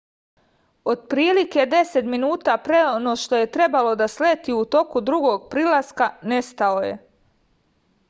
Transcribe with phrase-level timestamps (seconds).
[0.93, 6.85] otprilike deset minuta pre no što je trebalo da sleti u toku drugog prilaska nestao
[6.91, 6.95] je